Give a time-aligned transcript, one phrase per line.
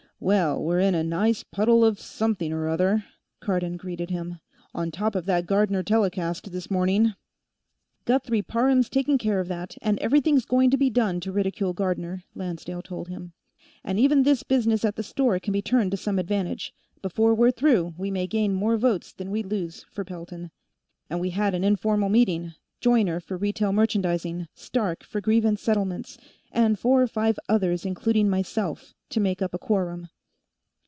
[0.23, 3.05] "Well, we're in a nice puddle of something or other,"
[3.39, 4.37] Cardon greeted him.
[4.71, 7.15] "On top of that Gardner telecast, this morning"
[8.05, 12.23] "Guthrie Parham's taking care of that, and everything's going to be done to ridicule Gardner,"
[12.35, 13.33] Lancedale told him.
[13.83, 16.71] "And even this business at the store can be turned to some advantage.
[17.01, 20.51] Before we're through, we may gain more votes than we lose for Pelton.
[21.09, 26.17] And we had an informal meeting Joyner for Retail Merchandising, Starke for Grievance Settlements,
[26.51, 30.09] and four or five others including myself, to make up a quorum.